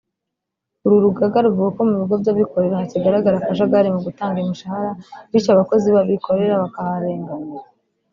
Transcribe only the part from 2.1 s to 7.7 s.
by’abikorera hakigaragara akajagari mu gutanga imishahara bityo abakozi babikorera bakaharenganira